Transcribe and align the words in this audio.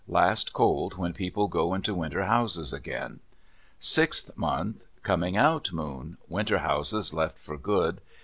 Last 0.07 0.51
cold 0.51 0.95
when 0.97 1.13
people 1.13 1.47
go 1.47 1.75
into 1.75 1.93
winter 1.93 2.23
houses 2.25 2.73
again. 2.73 3.19
Sixth 3.77 4.35
month.—"Coming 4.35 5.37
out" 5.37 5.71
moon. 5.71 6.17
Winter 6.27 6.57
houses 6.57 7.13
left 7.13 7.37
for 7.37 7.55
good. 7.55 8.01